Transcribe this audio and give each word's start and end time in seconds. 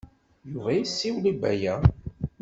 Yuba 0.51 0.69
yessiwel 0.77 1.25
i 1.31 1.33
Baya. 1.41 1.75